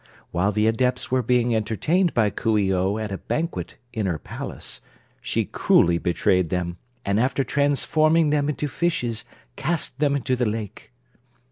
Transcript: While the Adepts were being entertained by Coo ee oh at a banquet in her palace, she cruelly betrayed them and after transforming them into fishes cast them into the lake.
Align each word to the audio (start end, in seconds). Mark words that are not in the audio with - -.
While 0.31 0.51
the 0.51 0.65
Adepts 0.65 1.11
were 1.11 1.21
being 1.21 1.55
entertained 1.55 2.15
by 2.15 2.31
Coo 2.31 2.57
ee 2.57 2.73
oh 2.73 2.97
at 2.97 3.11
a 3.11 3.19
banquet 3.19 3.77
in 3.93 4.07
her 4.07 4.17
palace, 4.17 4.81
she 5.21 5.45
cruelly 5.45 5.99
betrayed 5.99 6.49
them 6.49 6.77
and 7.05 7.19
after 7.19 7.43
transforming 7.43 8.31
them 8.31 8.49
into 8.49 8.67
fishes 8.67 9.25
cast 9.55 9.99
them 9.99 10.15
into 10.15 10.35
the 10.35 10.47
lake. 10.47 10.91